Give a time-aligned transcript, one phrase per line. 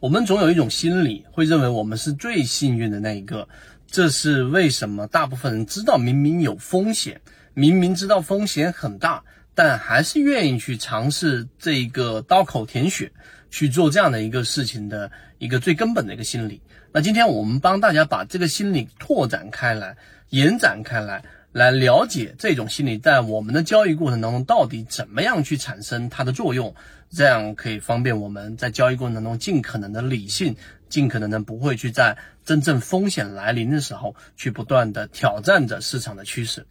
[0.00, 3.48] 我们总有一种心理，会认为我们是最幸运的那一个。
[3.86, 5.06] 这是为什么？
[5.06, 7.20] 大部分人知道明明有风险，
[7.52, 9.24] 明明知道风险很大，
[9.54, 13.12] 但还是愿意去尝试这一个刀口舔血
[13.50, 16.62] 去做这样的一个事情的一个最根本的一个心理。
[16.92, 19.98] 那今天我们帮大家把这个心理拓展开来、
[20.30, 21.24] 延展开来。
[21.52, 26.76] 来了解这种心理在我们的交易过程当中到底怎么样去产生它的作用，
[27.10, 30.54] 这样可以方便我们在交易过程当中尽可能的理性，
[30.88, 36.68] 尽可能的不会去在真正风险来临的时候去不断的挑战着市场的趋势。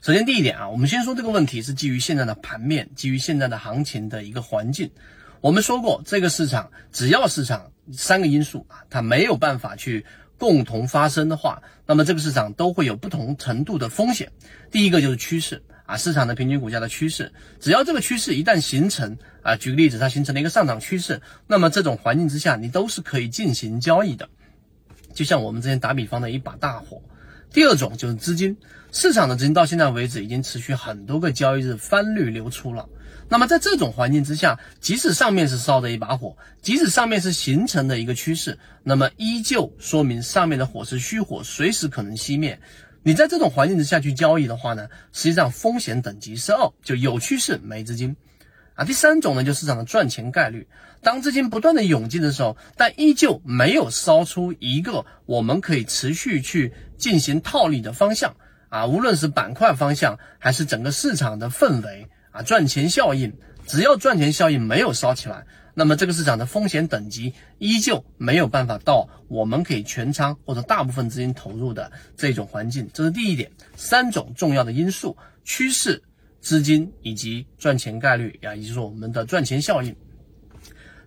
[0.00, 4.92] 首先第一点啊，我们先说这个问题是基于现在的盘面，基于现在的行情的一个环境。
[5.40, 10.06] 我们说过，这个市场只要市场三个因素啊，它没有办法去。
[10.38, 14.32] 共同发生的话，那么这个市场都会有不同程度的风险。
[14.70, 24.28] 第一个就是趋势啊，市场的平均股价的趋势，只要这个趋势一旦形成啊，举个例子，它形成了一个上涨趋势，那么这种环境之下，你都是可以进行交易的。
[25.14, 27.02] 就像我们之前打比方的一把大火。
[27.52, 28.56] 第二种就是资金，
[28.92, 32.88] 市场的资金到现在为止已经持续很多个交易日翻绿流出了。
[33.28, 42.60] 那么在这种环境之下，即使上面是烧的一把火，即使上面是形成的一个趋势，那么依旧说明上面的火是虚火，随时可能熄灭。
[43.02, 48.16] 你在这种环境之下去交易的话呢，实际上风险等级是二，就有趋势没资金
[48.74, 48.84] 啊。
[48.84, 50.68] 第三种呢，就市场的赚钱概率，
[51.02, 58.36] 当资金不断的涌进的时候，但依旧没有烧出一个我们可以持续去进行套利的方向
[58.68, 62.08] 啊，无论是板块方向还是整个市场的氛围。
[62.32, 63.32] 啊，赚钱效应，
[63.66, 72.90] 只要赚钱效应没有烧起来，那么这个市场的风险等级依旧没有办法到我们可以全仓或者大部分资金投入的这种环境。
[72.92, 76.02] 这是第一点，三种重要的因素：趋势、
[76.42, 79.96] 资金以及赚钱概率呀，也就是我们的赚钱效应。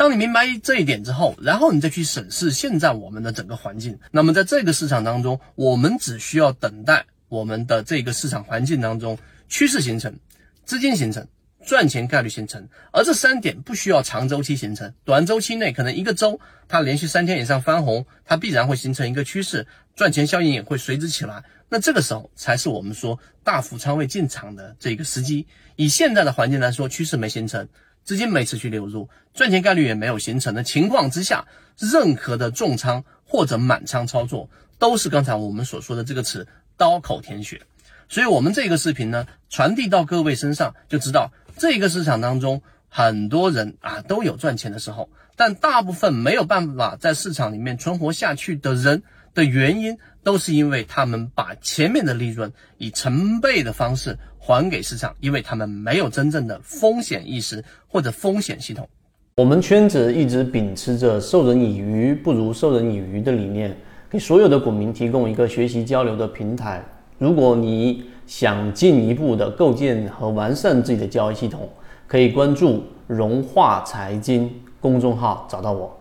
[0.00, 9.18] 当你明白这一点之后，然后你再去审视现在我们的整个环境，那么在这个市场当中，我们只需要等待我们的这个市场环境当中
[9.50, 10.18] 趋势形成。
[10.64, 11.28] 资金形成，
[11.66, 21.44] 赚钱概率形成，而这三点不需要长周期形成，短周期内可能一个周，它连续三天以上翻红，它必然会形成一个趋势，赚钱效应也会随之起来。
[21.68, 25.46] 那这个时候才是我们说大幅仓位进场的这个时机。
[25.76, 27.68] 以现在的环境来说，趋势没形成，
[28.04, 31.46] 资金没持续流入，赚钱概率也没有形成的情况之下，
[31.78, 36.46] 任何的重仓或者满仓操作，都是刚才我们所说的这个词
[36.76, 37.62] 刀口舔血。
[38.08, 58.88] 所以，我们这个视频呢，传递到各位身上，就知道这个市场当中，很多人啊都有赚钱的时候，但大部分没有办法在市场里面存活下去的人的原因，都是因为他们把前面的利润以成倍的方式还给市场，因为他们没有真正的风险意识或者风险系统。
[59.36, 63.74] 我们圈子一直秉持着授人以鱼不如授人以渔的理念，
[64.10, 66.84] 给所有的股民提供一个学习交流的平台。
[67.18, 71.68] 如果你想进一步的构建和完善自己的交易系统，
[72.06, 74.50] 可以关注融化财经
[74.80, 75.99] 公众号，找到我。